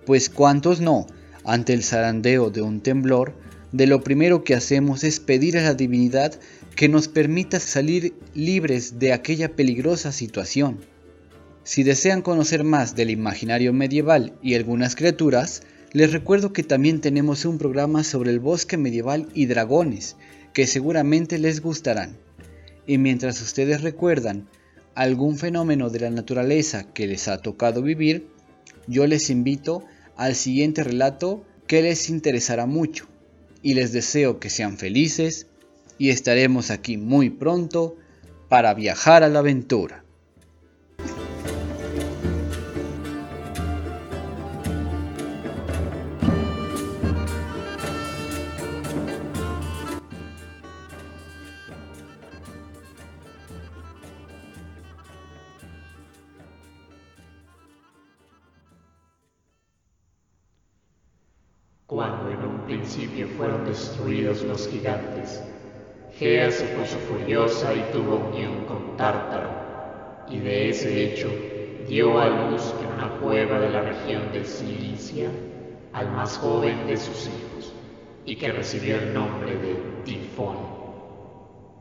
Pues 0.06 0.30
cuántos 0.30 0.80
no, 0.80 1.06
ante 1.44 1.72
el 1.72 1.82
zarandeo 1.82 2.50
de 2.50 2.62
un 2.62 2.80
temblor, 2.80 3.34
de 3.72 3.86
lo 3.86 4.02
primero 4.02 4.42
que 4.42 4.54
hacemos 4.54 5.04
es 5.04 5.20
pedir 5.20 5.56
a 5.56 5.62
la 5.62 5.74
divinidad 5.74 6.38
que 6.74 6.88
nos 6.88 7.08
permita 7.08 7.60
salir 7.60 8.14
libres 8.34 8.98
de 8.98 9.12
aquella 9.12 9.54
peligrosa 9.54 10.12
situación. 10.12 10.78
Si 11.62 11.82
desean 11.82 12.22
conocer 12.22 12.64
más 12.64 12.96
del 12.96 13.10
imaginario 13.10 13.72
medieval 13.72 14.34
y 14.42 14.54
algunas 14.54 14.96
criaturas, 14.96 15.62
les 15.92 16.12
recuerdo 16.12 16.52
que 16.52 16.62
también 16.62 17.00
tenemos 17.00 17.44
un 17.44 17.58
programa 17.58 18.02
sobre 18.02 18.30
el 18.30 18.40
bosque 18.40 18.76
medieval 18.76 19.28
y 19.34 19.46
dragones, 19.46 20.16
que 20.52 20.66
seguramente 20.66 21.38
les 21.38 21.60
gustarán. 21.60 22.16
Y 22.86 22.98
mientras 22.98 23.40
ustedes 23.40 23.82
recuerdan 23.82 24.48
algún 24.94 25.36
fenómeno 25.36 25.90
de 25.90 26.00
la 26.00 26.10
naturaleza 26.10 26.92
que 26.92 27.06
les 27.06 27.28
ha 27.28 27.38
tocado 27.38 27.82
vivir, 27.82 28.26
yo 28.88 29.06
les 29.06 29.30
invito 29.30 29.84
al 30.16 30.34
siguiente 30.34 30.82
relato 30.82 31.44
que 31.68 31.82
les 31.82 32.10
interesará 32.10 32.66
mucho 32.66 33.09
y 33.62 33.74
les 33.74 33.92
deseo 33.92 34.38
que 34.40 34.50
sean 34.50 34.78
felices 34.78 35.46
y 35.98 36.10
estaremos 36.10 36.70
aquí 36.70 36.96
muy 36.96 37.30
pronto 37.30 37.96
para 38.48 38.74
viajar 38.74 39.22
a 39.22 39.28
la 39.28 39.40
aventura. 39.40 40.04
Los 64.06 64.68
gigantes. 64.68 65.42
Gea 66.18 66.50
se 66.50 66.64
puso 66.76 66.98
furiosa 66.98 67.72
y 67.74 67.84
tuvo 67.92 68.16
unión 68.16 68.64
con 68.66 68.96
Tártaro, 68.96 69.50
y 70.28 70.38
de 70.38 70.70
ese 70.70 71.04
hecho 71.04 71.28
dio 71.86 72.18
a 72.18 72.28
luz 72.28 72.74
en 72.80 72.94
una 72.94 73.18
cueva 73.20 73.60
de 73.60 73.70
la 73.70 73.82
región 73.82 74.32
de 74.32 74.44
Cilicia 74.44 75.28
al 75.92 76.10
más 76.12 76.38
joven 76.38 76.86
de 76.86 76.96
sus 76.96 77.26
hijos, 77.26 77.72
y 78.24 78.36
que 78.36 78.52
recibió 78.52 78.96
el 78.96 79.14
nombre 79.14 79.54
de 79.56 79.74
Tifón. 80.04 80.56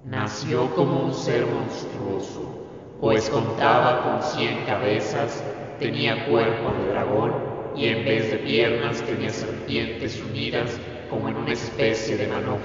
Nació 0.05 0.73
como 0.75 1.05
un 1.05 1.13
ser 1.13 1.45
monstruoso, 1.45 2.65
pues 2.99 3.29
contaba 3.29 4.03
con 4.03 4.23
cien 4.23 4.65
cabezas, 4.65 5.43
tenía 5.79 6.27
cuerpo 6.27 6.71
de 6.73 6.91
dragón 6.91 7.33
y 7.75 7.87
en 7.87 8.03
vez 8.03 8.31
de 8.31 8.37
piernas 8.37 9.01
tenía 9.03 9.29
serpientes 9.29 10.21
unidas 10.29 10.79
como 11.09 11.29
en 11.29 11.37
una 11.37 11.53
especie 11.53 12.17
de 12.17 12.27
manojo. 12.27 12.59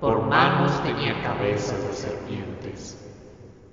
Por 0.00 0.22
manos 0.22 0.82
tenía 0.82 1.22
cabezas 1.22 1.86
de 1.86 1.92
serpientes. 1.92 2.98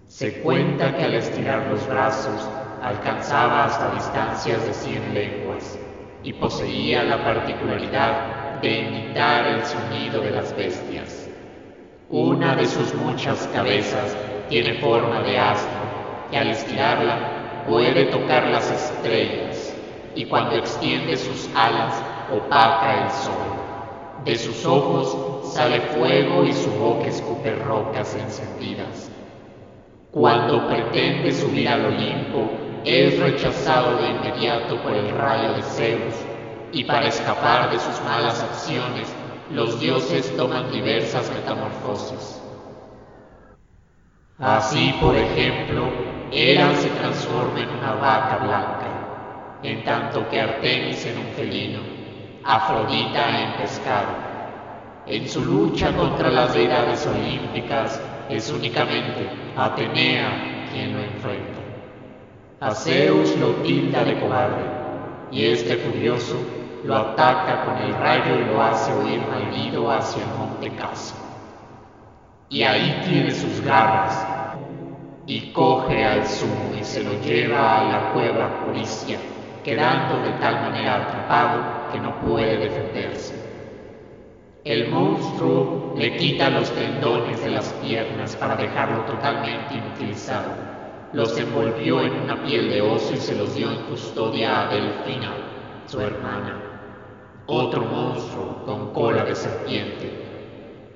Se 0.08 0.42
cuenta 0.42 0.96
que 0.96 1.04
al 1.04 1.16
estirar 1.16 1.68
los 1.68 1.88
brazos 1.88 2.48
alcanzaba 2.82 3.66
hasta 3.66 3.94
distancias 3.94 4.66
de 4.66 4.74
cien 4.74 5.14
lenguas 5.14 5.78
y 6.24 6.34
poseía 6.34 7.04
la 7.04 7.24
particularidad 7.24 8.62
de 8.62 8.80
imitar 8.80 9.48
el 9.48 9.66
sonido 9.66 10.22
de 10.22 10.32
las 10.32 10.56
bestias. 10.56 11.30
Una 12.10 12.56
de 12.56 12.66
sus 12.66 12.94
muchas 12.96 13.48
cabezas 13.54 14.16
tiene 14.50 14.80
forma 14.80 15.22
de 15.22 15.38
asno 15.38 15.70
y 16.32 16.36
al 16.36 16.50
estirarla 16.50 17.66
puede 17.68 18.06
tocar 18.06 18.48
las 18.48 18.70
estrellas 18.72 19.74
y 20.16 20.26
cuando 20.26 20.56
extiende 20.56 21.16
sus 21.16 21.50
alas 21.56 21.94
opaca 22.32 23.06
el 23.06 23.12
sol. 23.12 23.49
De 24.26 24.38
sus 24.38 24.66
ojos 24.66 25.54
sale 25.54 25.80
fuego 25.80 26.44
y 26.44 26.54
su 26.54 26.70
boca 26.72 27.08
escupe 27.08 27.56
rocas 27.56 28.16
encendidas. 28.16 29.10
Cuando 30.12 30.68
pretende 30.68 31.32
subir 31.32 31.70
al 31.70 31.86
Olimpo, 31.86 32.50
es 32.84 33.20
rechazado 33.20 33.98
de 33.98 34.10
inmediato 34.10 34.82
por 34.82 34.94
el 34.94 35.10
rayo 35.18 35.54
de 35.54 35.62
Zeus, 35.62 36.16
y 36.72 36.84
para 36.84 37.08
escapar 37.08 37.72
de 37.72 37.80
sus 37.80 38.02
malas 38.04 38.42
acciones, 38.44 39.08
los 39.52 39.80
dioses 39.80 40.36
toman 40.36 40.72
diversas 40.72 41.32
metamorfosis. 41.32 42.42
Así, 44.38 44.96
por 45.02 45.16
ejemplo, 45.16 45.90
Hera 46.32 46.76
se 46.76 46.90
transforma 46.90 47.60
en 47.60 47.70
una 47.70 47.94
vaca 47.94 48.38
blanca, 48.38 49.60
en 49.64 49.84
tanto 49.84 50.28
que 50.30 50.40
Artemis 50.40 51.06
en 51.06 51.18
un 51.18 51.26
felino, 51.36 51.99
Afrodita 52.44 53.42
en 53.42 53.54
pescado. 53.58 54.30
En 55.06 55.28
su 55.28 55.44
lucha 55.44 55.96
contra 55.96 56.30
las 56.30 56.54
deidades 56.54 57.06
olímpicas 57.08 58.02
es 58.30 58.52
únicamente 58.52 59.30
Atenea 59.56 60.68
quien 60.72 60.94
lo 60.94 61.04
enfrenta. 61.04 61.60
A 62.62 62.72
Zeus 62.72 63.36
lo 63.38 63.50
tilda 63.64 64.04
de 64.04 64.20
cobarde 64.20 64.64
y 65.32 65.46
este 65.46 65.78
furioso 65.78 66.36
lo 66.84 66.96
ataca 66.96 67.66
con 67.66 67.78
el 67.78 67.94
rayo 67.96 68.40
y 68.40 68.46
lo 68.46 68.62
hace 68.62 68.94
huir 68.94 69.22
maldido 69.28 69.92
hacia 69.92 70.24
el 70.24 70.30
monte 70.38 70.70
Caso. 70.76 71.16
Y 72.50 72.64
ahí 72.64 73.02
tiene 73.06 73.32
sus 73.32 73.62
garras 73.62 74.26
y 75.26 75.52
coge 75.52 76.06
al 76.06 76.26
sumo 76.26 76.72
y 76.80 76.84
se 76.84 77.04
lo 77.04 77.14
lleva 77.22 77.80
a 77.80 77.84
la 77.84 78.14
cueva 78.14 78.66
Puricia 78.66 79.20
quedando 79.64 80.22
de 80.22 80.32
tal 80.40 80.56
manera 80.62 80.96
atrapado 80.96 81.79
que 81.92 82.00
no 82.00 82.20
puede 82.22 82.58
defenderse. 82.58 83.50
El 84.66 84.90
monstruo 84.90 85.96
le 85.98 86.18
quita 86.18 86.50
los 86.50 86.70
tendones 86.72 87.42
de 87.44 87.50
las 87.50 87.72
piernas 87.82 88.36
para 88.36 88.56
dejarlo 88.56 89.04
totalmente 89.06 89.76
inutilizado. 89.76 90.52
Los 91.14 91.38
envolvió 91.40 92.02
en 92.02 92.14
una 92.14 92.44
piel 92.44 92.70
de 92.70 92.82
oso 92.82 93.14
y 93.14 93.18
se 93.18 93.36
los 93.36 93.56
dio 93.56 93.72
en 93.72 93.84
custodia 93.84 94.68
a 94.68 94.74
Delfina, 94.74 95.34
su 95.86 96.02
hermana. 96.02 96.62
Otro 97.48 97.86
monstruo 97.86 98.64
con 98.66 98.94
cola 98.94 99.24
de 99.24 99.34
serpiente. 99.34 100.12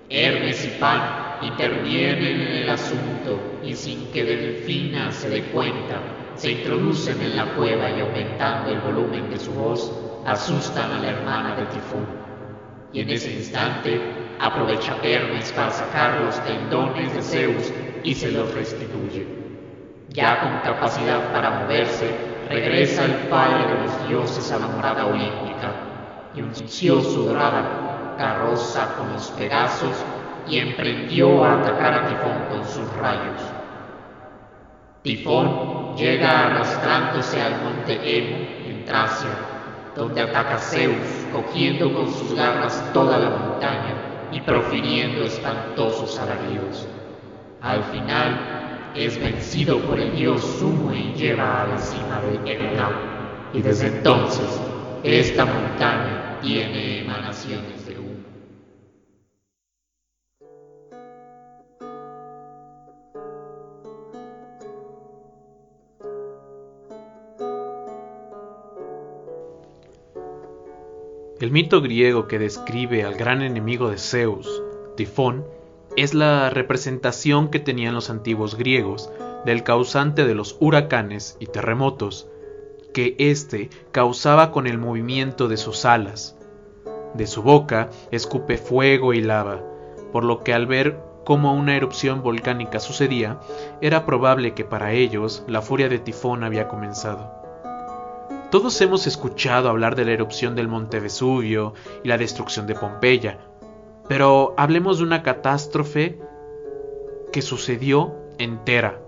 Hermes 0.09 0.65
y 0.65 0.79
Pan 0.79 1.37
intervienen 1.41 2.41
en 2.41 2.57
el 2.57 2.69
asunto 2.69 3.39
y 3.63 3.73
sin 3.73 4.11
que 4.11 4.23
Delfina 4.23 5.11
se 5.11 5.29
dé 5.29 5.43
cuenta, 5.45 5.99
se 6.35 6.51
introducen 6.51 7.21
en 7.21 7.37
la 7.37 7.45
cueva 7.55 7.89
y 7.89 8.01
aumentando 8.01 8.71
el 8.71 8.81
volumen 8.81 9.29
de 9.29 9.39
su 9.39 9.51
voz, 9.53 9.91
asustan 10.25 10.91
a 10.91 10.99
la 10.99 11.09
hermana 11.09 11.55
de 11.55 11.65
Tifón. 11.67 12.05
Y 12.91 13.01
en 13.01 13.09
ese 13.09 13.31
instante 13.33 13.99
aprovecha 14.39 14.97
Hermes 15.03 15.51
para 15.51 15.71
sacar 15.71 16.21
los 16.21 16.39
tendones 16.43 17.13
de 17.13 17.21
Zeus 17.21 17.73
y 18.03 18.13
se 18.13 18.31
los 18.31 18.53
restituye. 18.53 19.27
Ya 20.09 20.39
con 20.41 20.59
capacidad 20.59 21.31
para 21.31 21.61
moverse, 21.61 22.15
regresa 22.49 23.05
el 23.05 23.13
padre 23.29 23.67
de 23.67 23.83
los 23.83 24.07
dioses 24.07 24.51
a 24.51 24.59
la 24.59 24.67
morada 24.67 25.07
olímpica 25.07 25.73
y 26.35 26.41
unció 26.41 27.01
su 27.01 27.23
dorada 27.25 28.15
carroza 28.17 28.95
con 28.95 29.13
los 29.13 29.29
pedazos 29.31 29.95
y 30.47 30.59
emprendió 30.59 31.43
a 31.43 31.59
atacar 31.59 31.93
a 31.93 32.07
Tifón 32.07 32.45
con 32.49 32.65
sus 32.65 32.91
rayos. 32.97 33.41
Tifón 35.01 35.95
llega 35.95 36.47
arrastrándose 36.47 37.41
al 37.41 37.61
monte 37.63 38.17
Emo, 38.17 38.37
en 38.67 38.85
Tracia, 38.85 39.29
donde 39.95 40.21
ataca 40.21 40.57
Zeus, 40.57 40.95
cogiendo 41.31 41.93
con 41.93 42.11
sus 42.11 42.33
garras 42.33 42.83
toda 42.93 43.17
la 43.19 43.29
montaña 43.29 44.29
y 44.31 44.41
profiriendo 44.41 45.23
espantosos 45.23 46.17
alaridos. 46.19 46.87
Al 47.61 47.83
final 47.83 48.91
es 48.95 49.19
vencido 49.19 49.79
por 49.79 49.99
el 49.99 50.15
dios 50.15 50.41
Sumo 50.59 50.93
y 50.93 51.13
lleva 51.13 51.63
a 51.63 51.67
la 51.67 51.77
cima 51.77 52.21
del 52.21 52.47
Etna, 52.47 52.89
y 53.53 53.61
desde 53.61 53.87
entonces 53.87 54.59
esta 55.03 55.45
montaña 55.45 56.39
tiene 56.41 57.01
emanaciones 57.01 57.82
El 71.43 71.51
mito 71.51 71.81
griego 71.81 72.25
que 72.29 72.39
describe 72.39 73.03
al 73.03 73.15
gran 73.15 73.41
enemigo 73.41 73.89
de 73.89 73.97
Zeus, 73.97 74.63
Tifón, 74.95 75.45
es 75.97 76.13
la 76.13 76.49
representación 76.49 77.49
que 77.49 77.59
tenían 77.59 77.93
los 77.93 78.09
antiguos 78.09 78.57
griegos 78.57 79.11
del 79.43 79.63
causante 79.63 80.25
de 80.25 80.35
los 80.35 80.55
huracanes 80.61 81.35
y 81.41 81.47
terremotos, 81.47 82.29
que 82.93 83.17
éste 83.17 83.69
causaba 83.91 84.51
con 84.51 84.67
el 84.67 84.77
movimiento 84.77 85.49
de 85.49 85.57
sus 85.57 85.83
alas. 85.83 86.37
De 87.13 87.27
su 87.27 87.43
boca 87.43 87.89
escupe 88.09 88.57
fuego 88.57 89.13
y 89.13 89.19
lava, 89.19 89.61
por 90.13 90.23
lo 90.23 90.45
que 90.45 90.53
al 90.53 90.65
ver 90.65 90.97
cómo 91.25 91.53
una 91.55 91.75
erupción 91.75 92.23
volcánica 92.23 92.79
sucedía, 92.79 93.41
era 93.81 94.05
probable 94.05 94.53
que 94.53 94.63
para 94.63 94.93
ellos 94.93 95.43
la 95.47 95.61
furia 95.61 95.89
de 95.89 95.99
Tifón 95.99 96.45
había 96.45 96.69
comenzado. 96.69 97.42
Todos 98.53 98.79
hemos 98.81 99.07
escuchado 99.07 99.67
hablar 99.67 99.95
de 99.95 100.05
la 100.05 100.11
erupción 100.11 100.53
del 100.53 100.67
monte 100.67 100.99
Vesubio 100.99 101.73
y 102.03 102.07
la 102.07 102.19
destrucción 102.19 102.67
de 102.67 102.75
Pompeya, 102.75 103.39
pero 104.07 104.53
hablemos 104.57 104.99
de 104.99 105.05
una 105.05 105.23
catástrofe 105.23 106.19
que 107.31 107.41
sucedió 107.41 108.13
entera, 108.37 109.01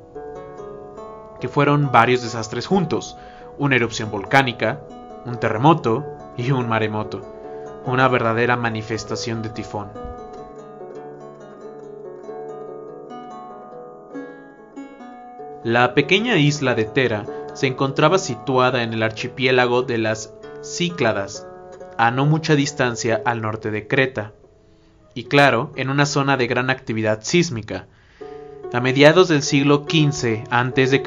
que 1.39 1.47
fueron 1.47 1.91
varios 1.91 2.23
desastres 2.23 2.65
juntos, 2.65 3.17
una 3.59 3.75
erupción 3.75 4.09
volcánica, 4.09 4.81
un 5.27 5.39
terremoto 5.39 6.03
y 6.37 6.49
un 6.49 6.67
maremoto, 6.67 7.21
una 7.85 8.07
verdadera 8.07 8.55
manifestación 8.55 9.43
de 9.43 9.49
tifón. 9.49 9.91
La 15.63 15.93
pequeña 15.93 16.35
isla 16.37 16.73
de 16.73 16.85
Tera 16.85 17.25
se 17.55 17.67
encontraba 17.67 18.19
situada 18.19 18.83
en 18.83 18.93
el 18.93 19.01
archipiélago 19.01 19.81
de 19.81 19.97
las 19.97 20.33
Cícladas, 20.61 21.47
a 21.97 22.11
no 22.11 22.25
mucha 22.25 22.55
distancia 22.55 23.21
al 23.25 23.41
norte 23.41 23.71
de 23.71 23.87
Creta, 23.87 24.33
y 25.13 25.23
claro, 25.23 25.71
en 25.75 25.89
una 25.89 26.05
zona 26.05 26.35
de 26.35 26.47
gran 26.47 26.69
actividad 26.69 27.21
sísmica. 27.23 27.87
A 28.73 28.81
mediados 28.81 29.29
del 29.29 29.41
siglo 29.41 29.85
XV 29.87 30.43
a.C. 30.49 31.03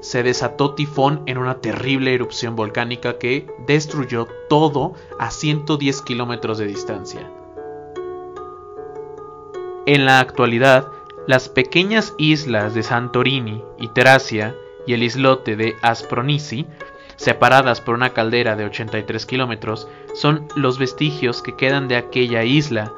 se 0.00 0.22
desató 0.22 0.74
tifón 0.74 1.22
en 1.26 1.38
una 1.38 1.56
terrible 1.60 2.14
erupción 2.14 2.54
volcánica 2.54 3.18
que 3.18 3.48
destruyó 3.66 4.28
todo 4.48 4.94
a 5.18 5.32
110 5.32 6.02
kilómetros 6.02 6.58
de 6.58 6.66
distancia. 6.66 7.28
En 9.86 10.06
la 10.06 10.20
actualidad, 10.20 10.86
las 11.26 11.48
pequeñas 11.48 12.14
islas 12.16 12.74
de 12.74 12.84
Santorini 12.84 13.64
y 13.78 13.88
Tracia 13.88 14.54
y 14.86 14.94
el 14.94 15.02
islote 15.02 15.56
de 15.56 15.76
Aspronici 15.82 16.66
separadas 17.16 17.80
por 17.80 17.94
una 17.94 18.10
caldera 18.10 18.56
de 18.56 18.64
83 18.64 19.26
kilómetros, 19.26 19.88
son 20.14 20.48
los 20.56 20.78
vestigios 20.78 21.42
que 21.42 21.56
quedan 21.56 21.88
de 21.88 21.96
aquella 21.96 22.44
isla. 22.44 22.92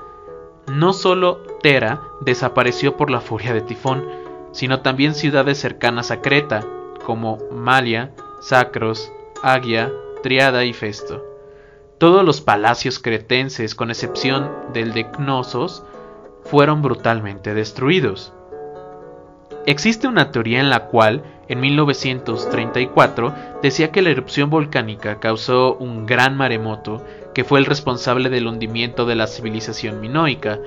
No 0.72 0.92
solo 0.92 1.42
Tera 1.62 2.02
desapareció 2.20 2.96
por 2.96 3.10
la 3.10 3.20
furia 3.20 3.52
de 3.52 3.60
tifón, 3.60 4.04
sino 4.52 4.80
también 4.80 5.14
ciudades 5.14 5.58
cercanas 5.58 6.10
a 6.10 6.20
Creta, 6.20 6.64
como 7.04 7.38
Malia, 7.52 8.12
Sacros, 8.40 9.12
Agia, 9.42 9.92
Triada 10.22 10.64
y 10.64 10.72
Festo. 10.72 11.24
Todos 11.98 12.24
los 12.24 12.40
palacios 12.40 12.98
cretenses, 12.98 13.74
con 13.74 13.90
excepción 13.90 14.50
del 14.72 14.92
de 14.92 15.10
Cnosos, 15.10 15.84
fueron 16.44 16.82
brutalmente 16.82 17.54
destruidos. 17.54 18.32
Existe 19.66 20.06
una 20.06 20.30
teoría 20.30 20.60
en 20.60 20.70
la 20.70 20.86
cual, 20.86 21.22
en 21.48 21.60
1934, 21.60 23.34
decía 23.62 23.92
que 23.92 24.02
la 24.02 24.10
erupción 24.10 24.50
volcánica 24.50 25.20
causó 25.20 25.76
un 25.76 26.06
gran 26.06 26.36
maremoto 26.36 27.04
que 27.34 27.44
fue 27.44 27.58
el 27.58 27.66
responsable 27.66 28.30
del 28.30 28.46
hundimiento 28.46 29.06
de 29.06 29.14
la 29.14 29.26
civilización 29.26 30.00
minoica. 30.00 30.58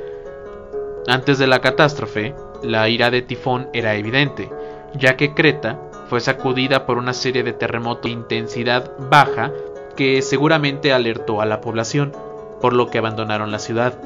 Antes 1.07 1.37
de 1.39 1.47
la 1.47 1.59
catástrofe, 1.59 2.35
la 2.63 2.87
ira 2.89 3.09
de 3.09 3.21
tifón 3.21 3.69
era 3.73 3.95
evidente, 3.95 4.49
ya 4.93 5.17
que 5.17 5.33
Creta 5.33 5.79
fue 6.07 6.19
sacudida 6.19 6.85
por 6.85 6.97
una 6.97 7.13
serie 7.13 7.43
de 7.43 7.53
terremotos 7.53 8.03
de 8.03 8.11
intensidad 8.11 8.91
baja 9.09 9.51
que 9.95 10.21
seguramente 10.21 10.93
alertó 10.93 11.41
a 11.41 11.45
la 11.45 11.61
población, 11.61 12.13
por 12.61 12.73
lo 12.73 12.87
que 12.87 12.97
abandonaron 12.97 13.51
la 13.51 13.59
ciudad. 13.59 13.99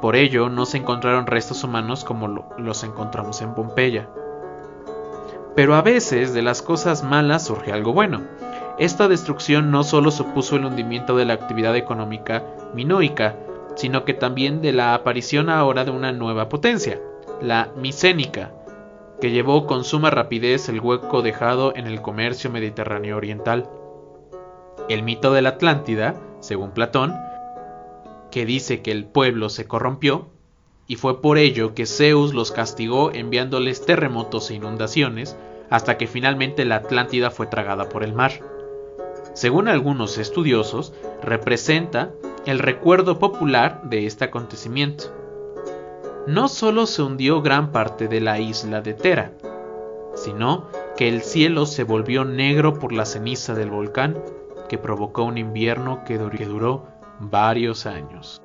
Por 0.00 0.16
ello, 0.16 0.48
no 0.48 0.66
se 0.66 0.78
encontraron 0.78 1.26
restos 1.26 1.62
humanos 1.62 2.04
como 2.04 2.46
los 2.58 2.84
encontramos 2.84 3.42
en 3.42 3.54
Pompeya. 3.54 4.08
Pero 5.54 5.74
a 5.74 5.82
veces 5.82 6.32
de 6.32 6.42
las 6.42 6.62
cosas 6.62 7.02
malas 7.02 7.46
surge 7.46 7.72
algo 7.72 7.92
bueno. 7.92 8.22
Esta 8.78 9.08
destrucción 9.08 9.70
no 9.70 9.84
solo 9.84 10.10
supuso 10.10 10.56
el 10.56 10.64
hundimiento 10.64 11.16
de 11.16 11.24
la 11.24 11.34
actividad 11.34 11.76
económica 11.76 12.44
minoica, 12.74 13.36
sino 13.74 14.04
que 14.04 14.14
también 14.14 14.62
de 14.62 14.72
la 14.72 14.94
aparición 14.94 15.50
ahora 15.50 15.84
de 15.84 15.90
una 15.90 16.12
nueva 16.12 16.48
potencia, 16.48 17.00
la 17.40 17.70
micénica, 17.76 18.52
que 19.20 19.30
llevó 19.30 19.66
con 19.66 19.84
suma 19.84 20.10
rapidez 20.10 20.68
el 20.68 20.80
hueco 20.80 21.22
dejado 21.22 21.74
en 21.76 21.86
el 21.86 22.00
comercio 22.00 22.50
mediterráneo 22.50 23.16
oriental. 23.16 23.68
El 24.88 25.02
mito 25.02 25.32
de 25.32 25.42
la 25.42 25.50
Atlántida, 25.50 26.14
según 26.40 26.70
Platón, 26.70 27.14
que 28.30 28.46
dice 28.46 28.80
que 28.80 28.92
el 28.92 29.04
pueblo 29.04 29.50
se 29.50 29.66
corrompió, 29.66 30.30
y 30.90 30.96
fue 30.96 31.22
por 31.22 31.38
ello 31.38 31.72
que 31.72 31.86
Zeus 31.86 32.34
los 32.34 32.50
castigó 32.50 33.12
enviándoles 33.12 33.86
terremotos 33.86 34.50
e 34.50 34.54
inundaciones, 34.54 35.36
hasta 35.70 35.96
que 35.96 36.08
finalmente 36.08 36.64
la 36.64 36.74
Atlántida 36.74 37.30
fue 37.30 37.46
tragada 37.46 37.88
por 37.88 38.02
el 38.02 38.12
mar. 38.12 38.32
Según 39.32 39.68
algunos 39.68 40.18
estudiosos, 40.18 40.92
representa 41.22 42.10
el 42.44 42.58
recuerdo 42.58 43.20
popular 43.20 43.82
de 43.84 44.04
este 44.04 44.24
acontecimiento. 44.24 45.14
No 46.26 46.48
solo 46.48 46.86
se 46.86 47.02
hundió 47.02 47.40
gran 47.40 47.70
parte 47.70 48.08
de 48.08 48.20
la 48.20 48.40
isla 48.40 48.80
de 48.80 48.94
Tera, 48.94 49.30
sino 50.16 50.66
que 50.96 51.08
el 51.08 51.22
cielo 51.22 51.66
se 51.66 51.84
volvió 51.84 52.24
negro 52.24 52.80
por 52.80 52.90
la 52.92 53.04
ceniza 53.04 53.54
del 53.54 53.70
volcán 53.70 54.20
que 54.68 54.76
provocó 54.76 55.22
un 55.22 55.38
invierno 55.38 56.02
que 56.04 56.18
duró 56.18 56.88
varios 57.20 57.86
años. 57.86 58.42